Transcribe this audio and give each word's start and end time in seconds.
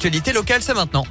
Actualité 0.00 0.32
locale, 0.32 0.62
c'est 0.62 0.74
maintenant. 0.74 1.02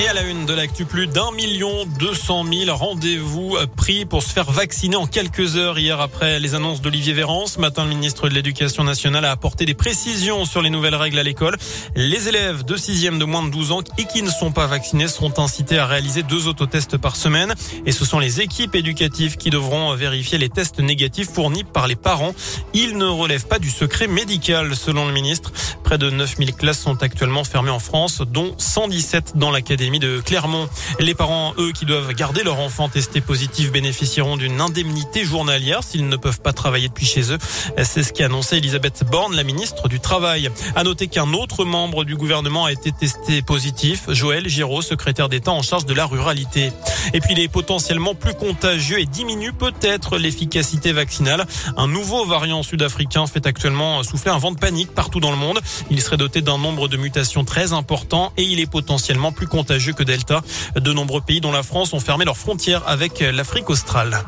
Et 0.00 0.06
à 0.06 0.12
la 0.12 0.22
une 0.22 0.46
de 0.46 0.54
l'actu, 0.54 0.84
plus 0.84 1.08
d'un 1.08 1.32
million 1.32 1.84
deux 1.98 2.14
cent 2.14 2.44
mille 2.44 2.70
rendez-vous 2.70 3.56
pris 3.76 4.04
pour 4.04 4.22
se 4.22 4.28
faire 4.28 4.48
vacciner 4.48 4.94
en 4.94 5.08
quelques 5.08 5.56
heures 5.56 5.76
hier 5.76 6.00
après 6.00 6.38
les 6.38 6.54
annonces 6.54 6.80
d'Olivier 6.80 7.14
Véran. 7.14 7.46
Ce 7.48 7.58
matin, 7.58 7.82
le 7.82 7.88
ministre 7.88 8.28
de 8.28 8.34
l'Éducation 8.34 8.84
nationale 8.84 9.24
a 9.24 9.32
apporté 9.32 9.64
des 9.64 9.74
précisions 9.74 10.44
sur 10.44 10.62
les 10.62 10.70
nouvelles 10.70 10.94
règles 10.94 11.18
à 11.18 11.24
l'école. 11.24 11.56
Les 11.96 12.28
élèves 12.28 12.64
de 12.64 12.76
sixième 12.76 13.18
de 13.18 13.24
moins 13.24 13.42
de 13.42 13.50
12 13.50 13.72
ans 13.72 13.80
et 13.98 14.04
qui 14.04 14.22
ne 14.22 14.30
sont 14.30 14.52
pas 14.52 14.68
vaccinés 14.68 15.08
seront 15.08 15.32
incités 15.38 15.80
à 15.80 15.86
réaliser 15.86 16.22
deux 16.22 16.46
autotests 16.46 16.96
par 16.96 17.16
semaine. 17.16 17.52
Et 17.84 17.90
ce 17.90 18.04
sont 18.04 18.20
les 18.20 18.40
équipes 18.40 18.76
éducatives 18.76 19.36
qui 19.36 19.50
devront 19.50 19.92
vérifier 19.96 20.38
les 20.38 20.48
tests 20.48 20.78
négatifs 20.78 21.30
fournis 21.30 21.64
par 21.64 21.88
les 21.88 21.96
parents. 21.96 22.36
Ils 22.72 22.96
ne 22.98 23.06
relèvent 23.06 23.48
pas 23.48 23.58
du 23.58 23.70
secret 23.70 24.06
médical, 24.06 24.76
selon 24.76 25.08
le 25.08 25.12
ministre. 25.12 25.50
Près 25.88 25.96
de 25.96 26.10
9000 26.10 26.52
classes 26.52 26.80
sont 26.80 27.02
actuellement 27.02 27.44
fermées 27.44 27.70
en 27.70 27.78
France, 27.78 28.20
dont 28.20 28.54
117 28.58 29.38
dans 29.38 29.50
l'académie 29.50 29.98
de 29.98 30.20
Clermont. 30.20 30.68
Les 31.00 31.14
parents, 31.14 31.54
eux, 31.56 31.72
qui 31.72 31.86
doivent 31.86 32.12
garder 32.12 32.42
leur 32.42 32.60
enfant 32.60 32.90
testé 32.90 33.22
positif, 33.22 33.72
bénéficieront 33.72 34.36
d'une 34.36 34.60
indemnité 34.60 35.24
journalière 35.24 35.82
s'ils 35.82 36.06
ne 36.06 36.16
peuvent 36.16 36.42
pas 36.42 36.52
travailler 36.52 36.88
depuis 36.88 37.06
chez 37.06 37.32
eux. 37.32 37.38
C'est 37.84 38.02
ce 38.02 38.12
qu'a 38.12 38.26
annoncé 38.26 38.58
Elisabeth 38.58 39.02
Borne, 39.10 39.34
la 39.34 39.44
ministre 39.44 39.88
du 39.88 39.98
Travail. 39.98 40.50
À 40.76 40.84
noter 40.84 41.06
qu'un 41.06 41.32
autre 41.32 41.64
membre 41.64 42.04
du 42.04 42.16
gouvernement 42.16 42.66
a 42.66 42.72
été 42.72 42.92
testé 42.92 43.40
positif, 43.40 44.10
Joël 44.10 44.46
Giraud, 44.46 44.82
secrétaire 44.82 45.30
d'État 45.30 45.52
en 45.52 45.62
charge 45.62 45.86
de 45.86 45.94
la 45.94 46.04
ruralité. 46.04 46.70
Et 47.14 47.20
puis 47.20 47.32
il 47.32 47.40
est 47.40 47.48
potentiellement 47.48 48.14
plus 48.14 48.34
contagieux 48.34 49.00
et 49.00 49.06
diminue 49.06 49.54
peut-être 49.54 50.18
l'efficacité 50.18 50.92
vaccinale. 50.92 51.46
Un 51.78 51.86
nouveau 51.86 52.26
variant 52.26 52.62
sud-africain 52.62 53.26
fait 53.26 53.46
actuellement 53.46 54.02
souffler 54.02 54.30
un 54.30 54.38
vent 54.38 54.52
de 54.52 54.58
panique 54.58 54.94
partout 54.94 55.20
dans 55.20 55.30
le 55.30 55.38
monde. 55.38 55.60
Il 55.90 56.00
serait 56.00 56.16
doté 56.16 56.42
d'un 56.42 56.58
nombre 56.58 56.88
de 56.88 56.96
mutations 56.96 57.44
très 57.44 57.72
important 57.72 58.32
et 58.36 58.42
il 58.42 58.60
est 58.60 58.70
potentiellement 58.70 59.32
plus 59.32 59.46
contagieux 59.46 59.92
que 59.92 60.02
Delta. 60.02 60.42
De 60.76 60.92
nombreux 60.92 61.20
pays, 61.20 61.40
dont 61.40 61.52
la 61.52 61.62
France, 61.62 61.92
ont 61.92 62.00
fermé 62.00 62.24
leurs 62.24 62.36
frontières 62.36 62.82
avec 62.86 63.20
l'Afrique 63.20 63.70
australe. 63.70 64.22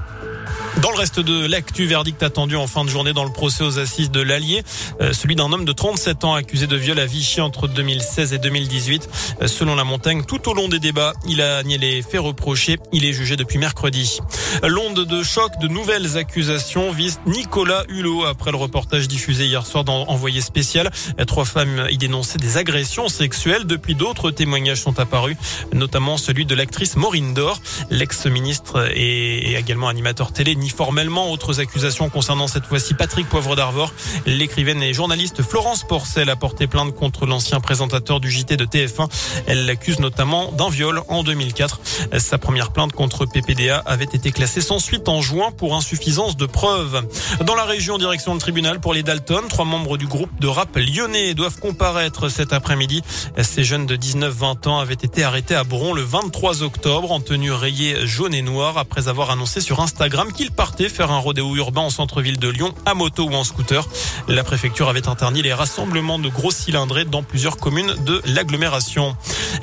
Dans 0.79 0.93
le 0.93 0.97
reste 0.97 1.19
de 1.19 1.47
l'actu, 1.47 1.87
verdict 1.87 2.23
attendu 2.23 2.55
en 2.55 2.67
fin 2.67 2.85
de 2.85 2.91
journée 2.91 3.13
dans 3.13 3.25
le 3.25 3.33
procès 3.33 3.65
aux 3.65 3.79
assises 3.79 4.11
de 4.11 4.21
l'Allier, 4.21 4.63
euh, 5.01 5.13
celui 5.13 5.35
d'un 5.35 5.53
homme 5.53 5.65
de 5.65 5.73
37 5.73 6.25
ans 6.25 6.35
accusé 6.35 6.69
de 6.69 6.77
viol 6.77 6.99
à 7.01 7.07
Vichy 7.07 7.41
entre 7.41 7.67
2016 7.67 8.33
et 8.33 8.39
2018. 8.39 9.09
Euh, 9.43 9.49
selon 9.49 9.75
la 9.75 9.83
montagne, 9.83 10.23
tout 10.25 10.49
au 10.49 10.55
long 10.55 10.69
des 10.69 10.79
débats, 10.79 11.13
il 11.27 11.43
a 11.43 11.63
nié 11.65 11.77
les 11.77 12.03
faits 12.03 12.21
reprochés. 12.21 12.79
Il 12.93 13.05
est 13.05 13.13
jugé 13.13 13.37
depuis 13.37 13.59
mercredi. 13.59 14.21
L'onde 14.63 15.05
de 15.05 15.23
choc, 15.23 15.53
de 15.61 15.67
nouvelles 15.67 16.17
accusations 16.17 16.93
vise 16.93 17.21
Nicolas 17.27 17.85
Hulot 17.89 18.25
après 18.25 18.53
le 18.53 18.57
reportage 18.57 19.09
diffusé 19.09 19.47
hier 19.47 19.67
soir 19.67 19.85
dans 19.85 20.07
Envoyé 20.09 20.41
spécial. 20.41 20.91
Euh, 21.19 21.25
trois 21.25 21.45
femmes 21.45 21.89
y 21.91 21.99
dénonçaient 21.99 22.39
des 22.39 22.59
agressions 22.59 23.09
sexuelles. 23.09 23.65
Depuis, 23.67 23.97
d'autres 23.97 24.31
témoignages 24.31 24.81
sont 24.81 25.01
apparus, 25.01 25.37
notamment 25.73 26.17
celui 26.17 26.47
de 26.47 26.55
l'actrice 26.55 26.97
Maureen 26.97 27.35
Dor. 27.35 27.61
L'ex-ministre 27.91 28.89
et 28.95 29.57
également 29.57 29.89
animateur 29.89 30.33
télé 30.33 30.55
ni 30.61 30.69
formellement. 30.69 31.33
Autres 31.33 31.59
accusations 31.59 32.09
concernant 32.09 32.47
cette 32.47 32.67
fois-ci 32.67 32.95
Patrick 32.95 33.29
Poivre 33.29 33.57
d'Arvor. 33.57 33.93
L'écrivaine 34.27 34.83
et 34.83 34.95
journaliste 34.95 35.43
Florence 35.43 35.83
Porcel 35.83 36.31
a 36.31 36.37
porté 36.37 36.67
plainte 36.69 36.95
contre 36.95 37.27
l'ancien 37.27 37.59
présentateur 37.61 38.21
du 38.21 38.31
JT 38.31 38.57
de 38.57 38.65
TF1. 38.65 39.09
Elle 39.47 39.67
l'accuse 39.67 39.99
notamment 39.99 40.53
d'un 40.53 40.69
viol 40.69 41.03
en 41.09 41.25
2004. 41.25 41.81
Sa 42.19 42.39
première 42.39 42.71
plainte 42.71 42.93
contre 42.93 43.27
PPDA 43.27 43.83
avait 43.87 44.05
été 44.05 44.31
classée 44.31 44.61
sans 44.61 44.79
suite 44.79 45.09
en 45.09 45.21
juin 45.21 45.51
pour 45.51 45.75
insuffisance 45.75 46.37
de 46.37 46.47
preuves. 46.47 47.05
Dans 47.45 47.55
la 47.55 47.65
région, 47.65 47.99
direction 47.99 48.35
le 48.35 48.41
tribunal 48.41 48.81
pour 48.81 48.95
les 48.95 49.03
Dalton, 49.03 49.49
trois 49.49 49.65
membres 49.65 49.97
du 49.97 50.07
groupe 50.07 50.31
de 50.41 50.47
rap 50.47 50.77
lyonnais 50.77 51.35
doivent 51.35 51.59
comparaître 51.59 52.29
cet 52.29 52.53
après-midi. 52.53 53.03
Ces 53.43 53.65
jeunes 53.65 53.87
de 53.87 53.97
19-20 53.97 54.69
ans 54.69 54.79
avaient 54.79 54.95
été 54.95 55.25
arrêtés 55.25 55.55
à 55.55 55.65
Bron 55.65 55.95
le 55.95 56.03
23 56.03 56.63
octobre 56.63 57.13
en 57.13 57.21
tenue 57.21 57.53
rayée 57.53 58.07
jaune 58.07 58.35
et 58.35 58.43
noire 58.43 58.79
après 58.79 59.09
avoir 59.09 59.31
annoncé 59.31 59.61
sur 59.61 59.81
Instagram 59.81 60.33
qu'ils 60.33 60.50
partaient 60.51 60.89
faire 60.89 61.11
un 61.11 61.19
rodéo 61.19 61.57
urbain 61.57 61.83
en 61.83 61.91
centre-ville 61.91 62.39
de 62.39 62.49
Lyon 62.49 62.75
à 62.87 62.95
moto 62.95 63.25
ou 63.25 63.35
en 63.35 63.45
scooter. 63.45 63.87
La 64.29 64.45
préfecture 64.45 64.89
avait 64.89 65.09
interdit 65.09 65.43
les 65.43 65.53
rassemblements 65.53 66.19
de 66.19 66.29
gros 66.29 66.51
cylindrés 66.51 67.05
dans 67.05 67.23
plusieurs 67.23 67.57
communes 67.57 67.95
de 68.05 68.21
l'agglomération. 68.27 69.17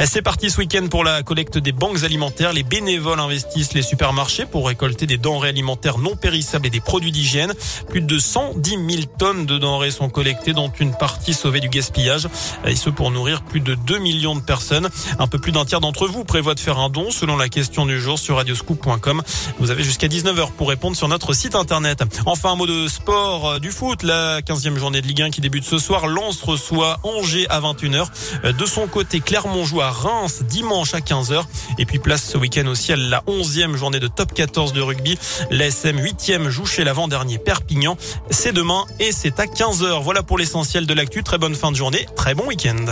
C'est 0.05 0.21
parti 0.21 0.49
ce 0.49 0.57
week-end 0.57 0.87
pour 0.89 1.03
la 1.03 1.23
collecte 1.23 1.57
des 1.57 1.71
banques 1.71 2.03
alimentaires. 2.03 2.53
Les 2.53 2.63
bénévoles 2.63 3.19
investissent 3.19 3.73
les 3.73 3.81
supermarchés 3.81 4.45
pour 4.45 4.67
récolter 4.67 5.05
des 5.05 5.17
denrées 5.17 5.49
alimentaires 5.49 5.97
non 5.97 6.15
périssables 6.15 6.67
et 6.67 6.69
des 6.69 6.79
produits 6.79 7.11
d'hygiène. 7.11 7.53
Plus 7.89 8.01
de 8.01 8.19
110 8.19 8.69
000 8.69 9.03
tonnes 9.17 9.45
de 9.45 9.57
denrées 9.57 9.91
sont 9.91 10.09
collectées, 10.09 10.53
dont 10.53 10.71
une 10.79 10.95
partie 10.95 11.33
sauvée 11.33 11.59
du 11.59 11.69
gaspillage. 11.69 12.27
Et 12.65 12.75
ce 12.75 12.89
pour 12.89 13.11
nourrir 13.11 13.41
plus 13.43 13.59
de 13.59 13.75
2 13.75 13.97
millions 13.99 14.35
de 14.35 14.41
personnes. 14.41 14.89
Un 15.19 15.27
peu 15.27 15.39
plus 15.39 15.51
d'un 15.51 15.65
tiers 15.65 15.81
d'entre 15.81 16.07
vous 16.07 16.23
prévoit 16.23 16.55
de 16.55 16.59
faire 16.59 16.79
un 16.79 16.89
don 16.89 17.11
selon 17.11 17.37
la 17.37 17.49
question 17.49 17.85
du 17.85 17.99
jour 17.99 18.19
sur 18.19 18.37
radioscoop.com. 18.37 19.21
Vous 19.59 19.71
avez 19.71 19.83
jusqu'à 19.83 20.07
19h 20.07 20.51
pour 20.51 20.69
répondre 20.69 20.76
sur 20.93 21.07
notre 21.07 21.33
site 21.33 21.55
internet. 21.55 22.03
Enfin, 22.25 22.51
un 22.51 22.55
mot 22.55 22.67
de 22.67 22.87
sport, 22.87 23.49
euh, 23.49 23.59
du 23.59 23.71
foot. 23.71 24.03
La 24.03 24.41
15e 24.41 24.77
journée 24.77 25.01
de 25.01 25.07
Ligue 25.07 25.23
1 25.23 25.29
qui 25.31 25.41
débute 25.41 25.63
ce 25.63 25.79
soir. 25.79 26.07
Lens 26.07 26.41
reçoit 26.43 26.99
Angers 27.03 27.47
à 27.49 27.59
21h. 27.59 28.05
Euh, 28.45 28.51
de 28.53 28.65
son 28.65 28.87
côté, 28.87 29.19
Clermont 29.19 29.65
joue 29.65 29.81
à 29.81 29.89
Reims 29.89 30.43
dimanche 30.43 30.93
à 30.93 30.99
15h. 30.99 31.43
Et 31.79 31.85
puis 31.85 31.99
place 31.99 32.23
ce 32.23 32.37
week-end 32.37 32.67
aussi 32.67 32.93
à 32.93 32.95
la 32.95 33.21
11e 33.27 33.75
journée 33.75 33.99
de 33.99 34.07
top 34.07 34.33
14 34.33 34.73
de 34.73 34.81
rugby. 34.81 35.17
L'ASM 35.49 35.99
8e 35.99 36.49
joue 36.49 36.65
chez 36.65 36.83
l'avant-dernier 36.83 37.39
Perpignan. 37.39 37.97
C'est 38.29 38.53
demain 38.53 38.85
et 38.99 39.11
c'est 39.11 39.39
à 39.39 39.45
15h. 39.45 40.03
Voilà 40.03 40.23
pour 40.23 40.37
l'essentiel 40.37 40.85
de 40.85 40.93
l'actu. 40.93 41.23
Très 41.23 41.37
bonne 41.37 41.55
fin 41.55 41.71
de 41.71 41.77
journée. 41.77 42.05
Très 42.15 42.35
bon 42.35 42.45
week-end. 42.45 42.85